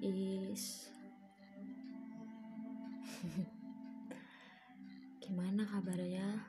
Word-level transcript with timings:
Is 0.00 0.88
Gimana 5.20 5.68
kabarnya? 5.68 6.40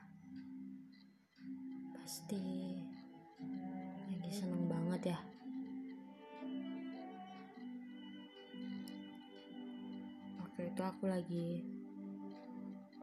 Pasti 1.92 2.40
lagi 4.08 4.32
seneng 4.32 4.72
banget 4.72 5.12
ya 5.12 5.20
Waktu 10.40 10.72
itu 10.72 10.80
aku 10.80 11.04
lagi 11.12 11.60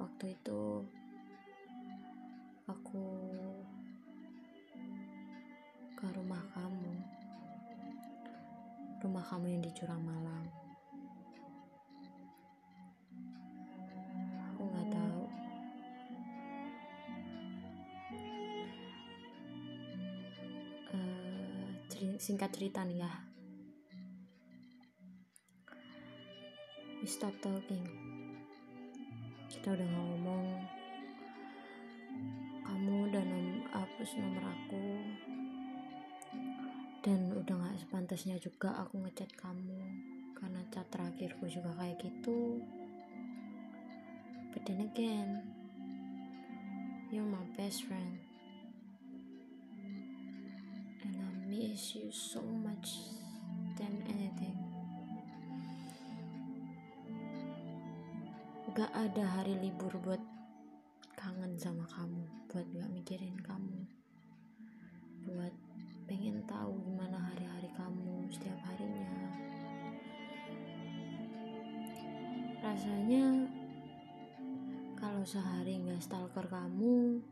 Waktu 0.01 0.33
itu 0.33 0.81
Aku 2.65 3.28
kamu 9.29 9.45
yang 9.45 9.61
di 9.61 9.69
Curang 9.77 10.01
Malang 10.01 10.45
Aku 14.49 14.61
nggak 14.65 14.89
tahu. 14.91 15.23
Eh, 20.91 21.67
ceri- 21.87 22.19
singkat 22.19 22.49
cerita 22.51 22.83
nih 22.83 23.05
ya. 23.05 23.13
We 26.99 27.07
stop 27.07 27.31
talking. 27.39 27.85
Kita 29.47 29.77
udah 29.77 29.87
ngomong. 29.87 30.47
Kamu 32.67 32.93
udah 33.07 33.23
hapus 33.71 34.09
nomor 34.19 34.43
aku 34.43 34.83
dan 37.09 37.33
udah 37.33 37.57
nggak 37.57 37.81
sepantasnya 37.81 38.37
juga 38.37 38.69
aku 38.85 39.01
ngechat 39.01 39.33
kamu. 39.33 39.81
Karena 40.37 40.61
chat 40.69 40.85
terakhirku 40.93 41.49
juga 41.49 41.73
kayak 41.81 41.97
gitu. 42.05 42.61
But 44.53 44.69
then 44.69 44.85
again 44.85 45.41
you're 47.09 47.25
my 47.25 47.41
best 47.57 47.89
friend. 47.89 48.21
And 51.01 51.17
I 51.17 51.29
miss 51.49 51.97
you 51.97 52.13
so 52.13 52.45
much 52.45 53.17
than 53.81 54.05
anything. 54.05 54.61
Gak 58.77 58.93
ada 58.93 59.25
hari 59.33 59.57
libur 59.57 59.97
buat 60.05 60.21
kangen 61.17 61.57
sama 61.57 61.89
kamu 61.89 62.21
buat 62.47 62.63
gak 62.63 62.91
mikirin 62.95 63.35
kamu 63.43 63.83
buat 65.27 65.51
pengen 66.19 66.43
tahu 66.43 66.75
gimana 66.83 67.15
hari-hari 67.31 67.71
kamu 67.79 68.27
setiap 68.27 68.59
harinya. 68.67 69.07
Rasanya 72.59 73.47
kalau 74.99 75.23
sehari 75.23 75.79
nggak 75.79 76.03
stalker 76.03 76.43
kamu 76.51 77.23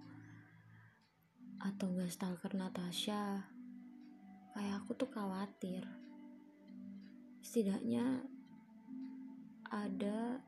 atau 1.60 1.86
nggak 1.92 2.08
stalker 2.08 2.56
Natasha 2.56 3.52
kayak 4.56 4.80
aku 4.80 4.96
tuh 4.96 5.12
khawatir. 5.12 5.84
Setidaknya 7.44 8.24
ada 9.68 10.40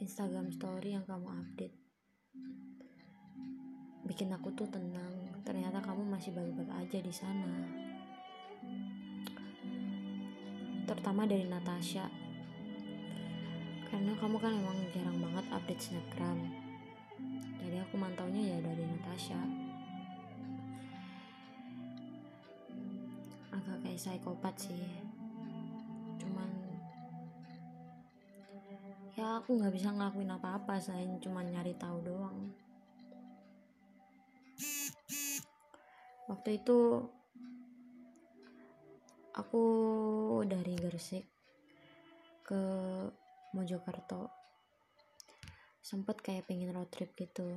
Instagram 0.00 0.48
story 0.48 0.96
yang 0.96 1.04
kamu 1.04 1.28
update. 1.28 1.76
Bikin 4.08 4.32
aku 4.32 4.48
tuh 4.56 4.64
tenang 4.72 5.27
ternyata 5.48 5.80
kamu 5.80 6.04
masih 6.04 6.36
baik-baik 6.36 6.68
aja 6.68 6.98
di 7.00 7.08
sana. 7.08 7.64
Terutama 10.84 11.24
dari 11.24 11.48
Natasha. 11.48 12.04
Karena 13.88 14.12
kamu 14.20 14.36
kan 14.36 14.52
emang 14.52 14.76
jarang 14.92 15.16
banget 15.24 15.48
update 15.48 15.80
snapgram. 15.80 16.36
Jadi 17.64 17.80
aku 17.80 17.96
mantaunya 17.96 18.44
ya 18.44 18.58
dari 18.60 18.84
Natasha. 18.84 19.40
Agak 23.48 23.76
kayak 23.80 23.96
psikopat 23.96 24.52
sih. 24.60 24.84
Cuman 26.20 26.50
ya 29.16 29.40
aku 29.40 29.56
nggak 29.56 29.72
bisa 29.72 29.96
ngelakuin 29.96 30.28
apa-apa 30.28 30.76
selain 30.76 31.16
cuman 31.24 31.48
nyari 31.48 31.72
tahu 31.80 32.04
doang 32.04 32.67
waktu 36.28 36.60
itu 36.60 37.08
aku 39.32 39.64
dari 40.44 40.76
Gresik 40.76 41.24
ke 42.44 42.62
Mojokerto. 43.56 44.28
Sempet 45.80 46.20
kayak 46.20 46.44
pengen 46.44 46.76
road 46.76 46.92
trip 46.92 47.16
gitu. 47.16 47.48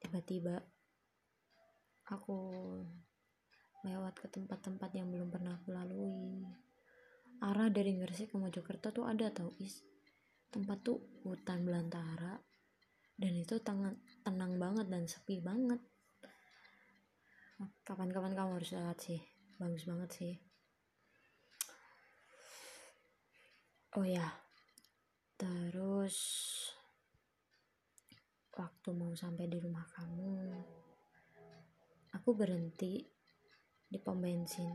Tiba-tiba 0.00 0.64
aku 2.08 2.36
lewat 3.84 4.16
ke 4.16 4.26
tempat-tempat 4.32 4.90
yang 4.96 5.12
belum 5.12 5.28
pernah 5.28 5.60
aku 5.60 5.76
lalui. 5.76 6.40
Arah 7.44 7.68
dari 7.68 8.00
Gresik 8.00 8.32
ke 8.32 8.36
Mojokerto 8.40 8.96
tuh 8.96 9.04
ada 9.04 9.28
tau 9.28 9.52
is. 9.60 9.84
Tempat 10.48 10.78
tuh 10.80 11.04
hutan 11.28 11.68
belantara 11.68 12.40
dan 13.16 13.32
itu 13.36 13.60
tenang, 13.60 14.00
tenang 14.24 14.56
banget 14.56 14.86
dan 14.88 15.04
sepi 15.04 15.40
banget 15.44 15.80
kapan-kapan 17.86 18.36
kamu 18.36 18.60
harus 18.60 18.74
lihat 18.76 18.98
sih. 19.00 19.20
Bagus 19.56 19.88
banget 19.88 20.10
sih. 20.12 20.34
Oh 23.96 24.04
ya. 24.04 24.28
Terus 25.36 26.16
waktu 28.56 28.88
mau 28.96 29.12
sampai 29.12 29.48
di 29.48 29.60
rumah 29.60 29.84
kamu 29.92 30.36
aku 32.16 32.30
berhenti 32.32 33.04
di 33.88 33.98
pom 34.00 34.20
bensin. 34.20 34.72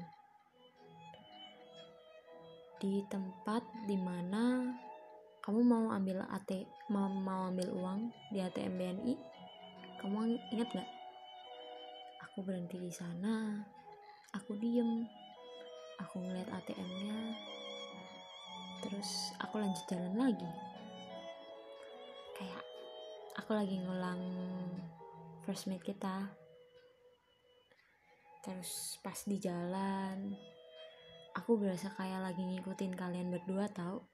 Di 2.81 3.05
tempat 3.09 3.61
di 3.85 3.97
mana 3.97 4.65
kamu 5.41 5.59
mau 5.65 5.85
ambil 5.89 6.21
AT 6.29 6.65
mau, 6.93 7.09
mau 7.09 7.49
ambil 7.49 7.73
uang 7.73 8.13
di 8.29 8.41
ATM 8.41 8.77
BNI 8.77 9.15
kamu 10.01 10.37
ingat 10.53 10.69
gak 10.73 11.00
aku 12.31 12.47
berhenti 12.47 12.79
di 12.79 12.87
sana 12.87 13.59
aku 14.31 14.55
diem. 14.55 15.03
Aku 15.99 16.23
ngeliat 16.23 16.47
ATM-nya 16.47 17.35
terus 18.81 19.35
aku 19.43 19.59
lanjut 19.59 19.83
jalan 19.91 20.15
lagi. 20.15 20.51
Kayak 22.39 22.63
aku 23.35 23.51
lagi 23.51 23.75
ngulang 23.83 24.23
first 25.43 25.67
meet 25.67 25.83
kita. 25.83 26.31
Terus 28.47 28.95
pas 29.03 29.19
di 29.27 29.35
jalan 29.35 30.31
aku 31.35 31.59
berasa 31.59 31.91
kayak 31.99 32.31
lagi 32.31 32.47
ngikutin 32.47 32.95
kalian 32.95 33.27
berdua 33.27 33.67
tau? 33.75 34.07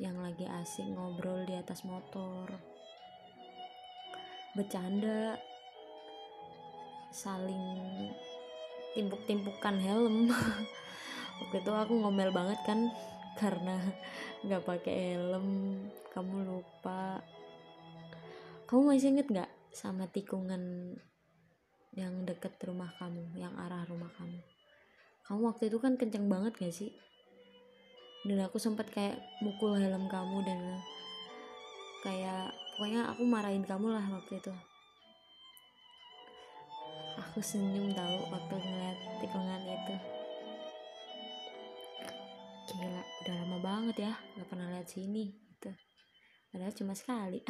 Yang 0.00 0.16
lagi 0.24 0.46
asik 0.48 0.88
ngobrol 0.88 1.44
di 1.44 1.52
atas 1.52 1.84
motor. 1.84 2.48
Bercanda 4.56 5.51
saling 7.12 8.08
timpuk-timpukan 8.96 9.76
helm. 9.78 10.32
Waktu 11.44 11.56
itu 11.60 11.72
aku 11.72 11.92
ngomel 12.00 12.32
banget 12.32 12.58
kan 12.64 12.88
karena 13.36 13.76
nggak 14.44 14.64
pakai 14.64 15.16
helm. 15.16 15.46
Kamu 16.10 16.48
lupa. 16.48 17.20
Kamu 18.66 18.88
masih 18.88 19.12
inget 19.12 19.28
nggak 19.28 19.50
sama 19.72 20.08
tikungan 20.08 20.96
yang 21.92 22.24
deket 22.24 22.56
rumah 22.64 22.88
kamu 22.96 23.36
yang 23.36 23.52
arah 23.60 23.84
rumah 23.84 24.08
kamu? 24.16 24.40
Kamu 25.28 25.40
waktu 25.52 25.68
itu 25.68 25.76
kan 25.76 26.00
kenceng 26.00 26.24
banget 26.26 26.56
gak 26.56 26.72
sih? 26.72 26.88
Dan 28.24 28.40
aku 28.40 28.56
sempat 28.56 28.88
kayak 28.88 29.20
mukul 29.44 29.76
helm 29.76 30.08
kamu 30.08 30.40
dan 30.40 30.60
kayak 32.00 32.56
pokoknya 32.74 33.12
aku 33.12 33.22
marahin 33.28 33.62
kamu 33.62 33.92
lah 33.92 34.02
waktu 34.08 34.40
itu 34.40 34.52
aku 37.32 37.40
senyum 37.40 37.88
tahu 37.96 38.28
waktu 38.28 38.60
ngeliat 38.60 38.98
tikungan 39.24 39.64
itu. 39.64 39.96
Gila 42.68 43.00
udah 43.00 43.34
lama 43.40 43.58
banget 43.64 43.96
ya 44.04 44.12
nggak 44.36 44.48
pernah 44.52 44.68
lihat 44.68 44.84
sini 44.84 45.32
gitu. 45.48 45.72
Padahal 46.52 46.76
cuma 46.76 46.92
sekali. 46.92 47.40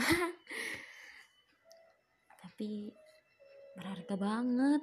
Tapi 2.47 2.95
berharga 3.75 4.15
banget 4.15 4.83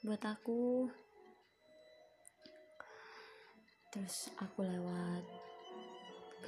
buat 0.00 0.24
aku. 0.24 0.88
Terus 3.92 4.32
aku 4.40 4.64
lewat 4.64 5.24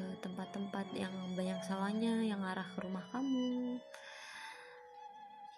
ke 0.01 0.17
tempat-tempat 0.25 0.97
yang 0.97 1.13
banyak 1.37 1.61
sawahnya 1.61 2.25
yang 2.25 2.41
arah 2.41 2.65
ke 2.73 2.81
rumah 2.81 3.05
kamu 3.13 3.77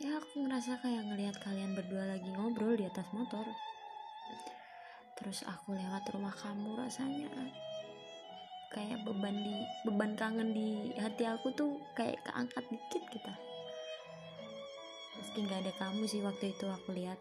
ya 0.01 0.17
aku 0.17 0.49
ngerasa 0.49 0.81
kayak 0.81 1.13
ngelihat 1.13 1.37
kalian 1.45 1.77
berdua 1.77 2.09
lagi 2.09 2.33
ngobrol 2.33 2.73
di 2.73 2.89
atas 2.89 3.05
motor. 3.13 3.45
Terus 5.21 5.45
aku 5.45 5.77
lewat 5.77 6.09
rumah 6.17 6.33
kamu 6.33 6.81
rasanya. 6.81 7.29
Kayak 8.73 9.05
beban 9.05 9.37
di 9.37 9.61
beban 9.85 10.17
kangen 10.17 10.57
di 10.57 10.97
hati 10.97 11.29
aku 11.29 11.53
tuh 11.53 11.77
kayak 11.93 12.17
keangkat 12.25 12.65
dikit 12.73 13.05
kita. 13.13 13.35
Meski 15.21 15.45
nggak 15.45 15.69
ada 15.69 15.73
kamu 15.77 16.09
sih 16.09 16.25
waktu 16.25 16.57
itu 16.57 16.65
aku 16.65 16.97
lihat. 16.97 17.21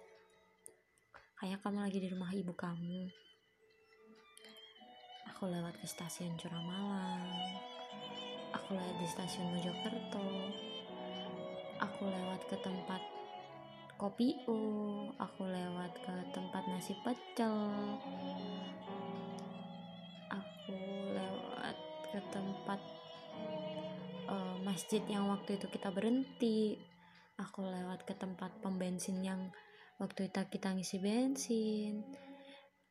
Kayak 1.36 1.60
kamu 1.60 1.84
lagi 1.84 2.00
di 2.00 2.08
rumah 2.08 2.32
ibu 2.32 2.56
kamu. 2.56 3.12
Aku 5.36 5.52
lewat 5.52 5.76
ke 5.84 5.88
stasiun 5.88 6.40
Curamalang. 6.40 7.28
Aku 8.56 8.72
lewat 8.72 8.96
di 9.04 9.08
stasiun 9.12 9.52
Mojokerto 9.52 10.28
aku 11.80 12.08
lewat 12.08 12.42
ke 12.52 12.56
tempat 12.60 13.02
kopi 14.00 14.40
U 14.48 14.60
aku 15.20 15.44
lewat 15.44 15.92
ke 16.00 16.16
tempat 16.32 16.64
nasi 16.72 16.96
pecel. 17.04 17.56
Aku 20.32 20.80
lewat 21.12 21.78
ke 22.08 22.20
tempat 22.32 22.80
uh, 24.32 24.56
masjid 24.64 25.04
yang 25.12 25.28
waktu 25.28 25.60
itu 25.60 25.68
kita 25.68 25.92
berhenti. 25.92 26.80
Aku 27.36 27.68
lewat 27.68 28.08
ke 28.08 28.16
tempat 28.16 28.56
pom 28.64 28.80
bensin 28.80 29.20
yang 29.20 29.52
waktu 30.00 30.32
itu 30.32 30.40
kita 30.48 30.72
ngisi 30.72 31.04
bensin. 31.04 32.08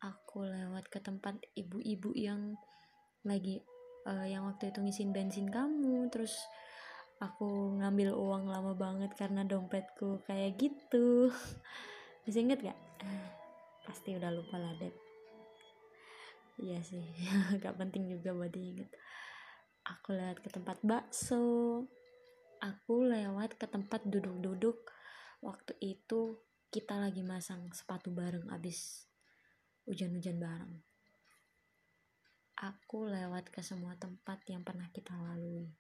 Aku 0.05 0.45
lewat 0.45 0.93
ke 0.93 1.01
tempat 1.01 1.41
ibu-ibu 1.57 2.13
yang 2.13 2.53
lagi 3.25 3.65
uh, 4.05 4.29
yang 4.29 4.45
waktu 4.45 4.69
itu 4.69 4.85
ngisiin 4.85 5.17
bensin 5.17 5.49
kamu. 5.49 6.13
Terus 6.13 6.37
aku 7.19 7.79
ngambil 7.83 8.15
uang 8.15 8.51
lama 8.51 8.73
banget 8.79 9.15
karena 9.19 9.43
dompetku 9.43 10.23
kayak 10.25 10.59
gitu. 10.59 11.31
Bisa 12.25 12.39
inget 12.41 12.63
gak? 12.63 12.79
pasti 13.89 14.13
udah 14.13 14.29
lupa 14.29 14.61
lah 14.61 14.77
deh 14.77 14.93
iya 16.61 16.77
sih 16.85 17.01
gak 17.65 17.81
penting 17.81 18.05
juga 18.05 18.37
buat 18.37 18.53
diinget 18.53 18.93
aku 19.89 20.13
lewat 20.13 20.45
ke 20.45 20.49
tempat 20.53 20.77
bakso. 20.85 21.85
Aku 22.59 23.07
lewat 23.07 23.57
ke 23.57 23.71
tempat 23.71 24.03
duduk-duduk. 24.05 24.77
Waktu 25.41 25.73
itu 25.81 26.43
kita 26.69 26.99
lagi 26.99 27.23
masang 27.25 27.71
sepatu 27.73 28.11
bareng 28.13 28.51
abis 28.51 29.07
hujan-hujan 29.87 30.37
bareng. 30.37 30.75
Aku 32.59 33.07
lewat 33.07 33.55
ke 33.55 33.63
semua 33.63 33.95
tempat 33.95 34.43
yang 34.51 34.67
pernah 34.67 34.91
kita 34.91 35.15
lalui 35.15 35.71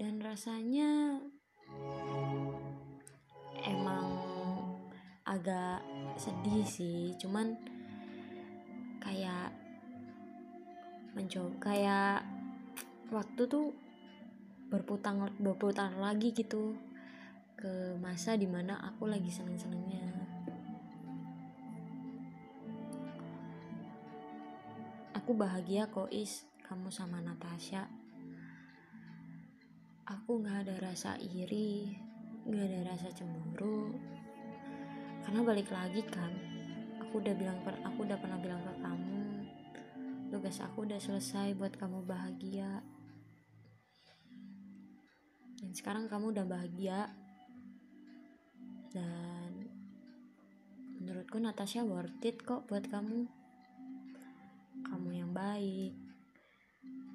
dan 0.00 0.16
rasanya 0.24 1.20
emang 3.68 4.08
agak 5.28 5.84
sedih 6.16 6.64
sih 6.64 7.12
cuman 7.20 7.52
kayak 8.96 9.52
mencoba 11.12 11.52
kayak 11.60 12.24
waktu 13.12 13.44
tuh 13.44 13.76
berputar 14.72 15.36
berputar 15.36 15.92
lagi 16.00 16.32
gitu 16.32 16.72
ke 17.60 17.92
masa 18.00 18.40
di 18.40 18.48
mana 18.48 18.80
aku 18.80 19.04
lagi 19.04 19.28
seneng 19.28 19.60
senengnya 19.60 20.00
aku 25.12 25.36
bahagia 25.36 25.92
kok 25.92 26.08
is 26.08 26.48
kamu 26.64 26.88
sama 26.88 27.20
Natasha 27.20 27.84
aku 30.10 30.42
nggak 30.42 30.66
ada 30.66 30.74
rasa 30.82 31.14
iri 31.22 31.86
nggak 32.42 32.66
ada 32.66 32.80
rasa 32.90 33.08
cemburu. 33.14 33.94
Karena 35.22 35.40
balik 35.46 35.70
lagi 35.70 36.02
kan 36.02 36.34
aku 36.98 37.22
udah 37.22 37.34
bilang 37.38 37.62
per 37.62 37.78
aku 37.86 38.02
udah 38.02 38.18
pernah 38.18 38.38
bilang 38.42 38.58
ke 38.66 38.74
kamu 38.82 39.22
tugas 40.30 40.62
aku 40.62 40.86
udah 40.86 40.98
selesai 40.98 41.54
buat 41.54 41.78
kamu 41.78 42.02
bahagia. 42.02 42.82
Dan 45.62 45.70
sekarang 45.76 46.10
kamu 46.10 46.34
udah 46.34 46.46
bahagia. 46.48 47.14
Dan 48.90 49.70
menurutku 50.98 51.38
Natasha 51.38 51.86
worth 51.86 52.24
it 52.26 52.42
kok 52.42 52.66
buat 52.66 52.82
kamu. 52.90 53.30
Kamu 54.80 55.08
yang 55.14 55.30
baik 55.30 56.10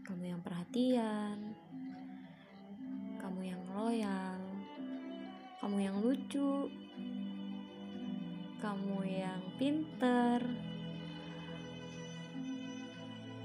kamu 0.06 0.38
yang 0.38 0.42
perhatian 0.46 1.58
loyal. 3.76 4.40
Kamu 5.60 5.78
yang 5.84 6.00
lucu. 6.00 6.72
Kamu 8.64 9.04
yang 9.04 9.44
pinter. 9.60 10.40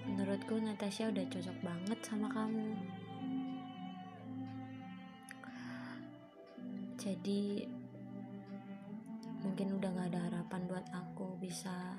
Menurutku 0.07 0.63
Natasha 0.63 1.11
udah 1.11 1.27
cocok 1.27 1.59
banget 1.67 1.99
sama 2.07 2.31
kamu. 2.31 2.71
Jadi 7.01 7.67
mungkin 9.41 9.81
udah 9.81 9.91
gak 9.97 10.09
ada 10.15 10.21
harapan 10.31 10.63
buat 10.69 10.87
aku 10.95 11.41
bisa 11.43 11.99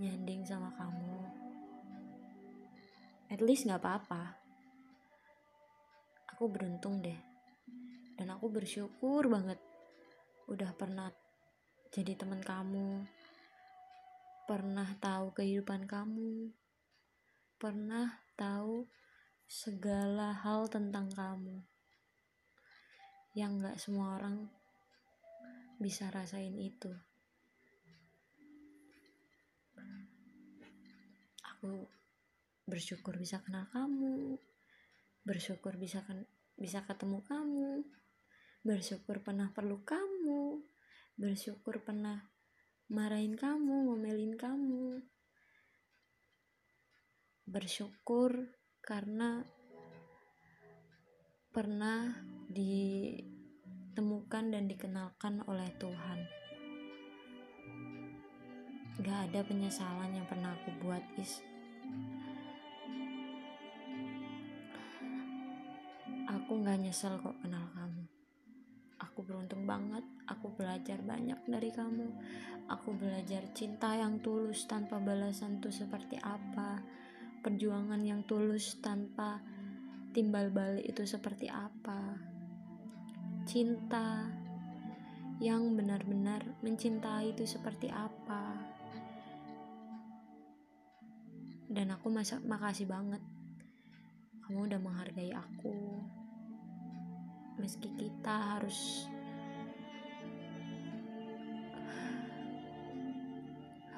nyanding 0.00 0.42
sama 0.42 0.74
kamu. 0.74 1.22
At 3.30 3.38
least 3.44 3.68
gak 3.68 3.84
apa-apa 3.84 4.43
aku 6.34 6.50
beruntung 6.50 6.98
deh 6.98 7.16
dan 8.18 8.34
aku 8.34 8.50
bersyukur 8.50 9.30
banget 9.30 9.62
udah 10.50 10.74
pernah 10.74 11.14
jadi 11.94 12.18
teman 12.18 12.42
kamu 12.42 13.06
pernah 14.50 14.90
tahu 14.98 15.30
kehidupan 15.30 15.86
kamu 15.86 16.50
pernah 17.62 18.18
tahu 18.34 18.90
segala 19.46 20.34
hal 20.34 20.66
tentang 20.66 21.06
kamu 21.14 21.62
yang 23.38 23.62
gak 23.62 23.78
semua 23.78 24.18
orang 24.18 24.46
bisa 25.78 26.06
rasain 26.14 26.54
itu. 26.54 26.90
Aku 31.42 31.90
bersyukur 32.64 33.18
bisa 33.18 33.42
kenal 33.42 33.66
kamu, 33.74 34.38
bersyukur 35.24 35.80
bisa 35.80 36.04
kan 36.04 36.28
bisa 36.54 36.84
ketemu 36.84 37.24
kamu, 37.24 37.82
bersyukur 38.60 39.24
pernah 39.24 39.50
perlu 39.50 39.82
kamu, 39.82 40.60
bersyukur 41.16 41.82
pernah 41.82 42.28
marahin 42.92 43.34
kamu, 43.34 43.88
ngomelin 43.90 44.36
kamu, 44.36 45.00
bersyukur 47.48 48.52
karena 48.84 49.42
pernah 51.50 52.20
ditemukan 52.52 54.44
dan 54.52 54.68
dikenalkan 54.68 55.40
oleh 55.48 55.72
Tuhan. 55.80 56.20
Gak 59.00 59.18
ada 59.30 59.40
penyesalan 59.42 60.14
yang 60.14 60.26
pernah 60.30 60.54
aku 60.54 60.70
buat, 60.78 61.02
Is. 61.18 61.42
Aku 66.44 66.60
gak 66.60 66.76
nyesel 66.76 67.16
kok 67.24 67.40
kenal 67.40 67.64
kamu. 67.72 68.04
Aku 69.00 69.24
beruntung 69.24 69.64
banget, 69.64 70.04
aku 70.28 70.52
belajar 70.52 71.00
banyak 71.00 71.40
dari 71.48 71.72
kamu. 71.72 72.04
Aku 72.68 72.92
belajar 73.00 73.48
cinta 73.56 73.96
yang 73.96 74.20
tulus 74.20 74.68
tanpa 74.68 75.00
balasan 75.00 75.56
itu 75.56 75.72
seperti 75.72 76.20
apa. 76.20 76.84
Perjuangan 77.40 78.04
yang 78.04 78.28
tulus 78.28 78.76
tanpa 78.84 79.40
timbal 80.12 80.52
balik 80.52 80.84
itu 80.84 81.08
seperti 81.08 81.48
apa. 81.48 82.12
Cinta 83.48 84.28
yang 85.40 85.72
benar-benar 85.72 86.44
mencintai 86.60 87.32
itu 87.32 87.48
seperti 87.48 87.88
apa. 87.88 88.52
Dan 91.72 91.88
aku 91.88 92.12
masa 92.12 92.36
makasih 92.44 92.84
banget. 92.84 93.24
Kamu 94.44 94.68
udah 94.68 94.76
menghargai 94.76 95.32
aku. 95.32 96.04
Meski 97.58 97.88
kita 97.94 98.58
harus 98.58 99.08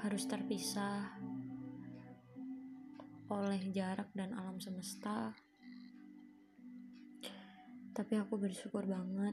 harus 0.07 0.23
terpisah 0.31 1.19
oleh 3.27 3.59
jarak 3.75 4.07
dan 4.15 4.31
alam 4.39 4.63
semesta 4.63 5.35
tapi 7.97 8.13
aku 8.21 8.37
bersyukur 8.37 8.85
banget 8.85 9.33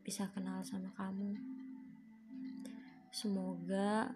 bisa 0.00 0.24
kenal 0.32 0.64
sama 0.64 0.88
kamu. 0.96 1.36
Semoga 3.12 4.08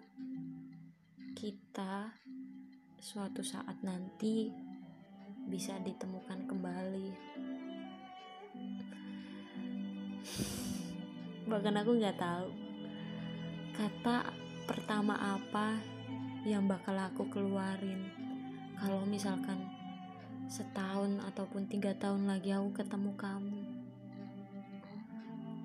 kita 1.37 2.17
suatu 2.97 3.45
saat 3.45 3.77
nanti 3.85 4.49
bisa 5.45 5.77
ditemukan 5.85 6.49
kembali. 6.49 7.30
Bahkan 11.51 11.83
aku 11.83 11.91
nggak 11.99 12.15
tahu 12.15 12.47
kata 13.75 14.31
pertama 14.63 15.19
apa 15.19 15.75
yang 16.47 16.63
bakal 16.63 16.95
aku 16.95 17.27
keluarin. 17.27 18.07
Kalau 18.79 19.03
misalkan 19.03 19.67
setahun 20.47 21.19
ataupun 21.27 21.67
tiga 21.67 21.91
tahun 21.99 22.23
lagi 22.23 22.55
aku 22.55 22.71
ketemu 22.71 23.11
kamu 23.19 23.59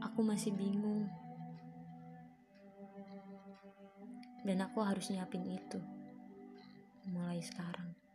aku 0.03 0.27
masih 0.27 0.51
bingung. 0.57 1.07
Dan 4.43 4.59
aku 4.65 4.83
harus 4.83 5.07
nyiapin 5.13 5.47
itu 5.47 5.79
mulai 7.07 7.39
sekarang 7.39 8.06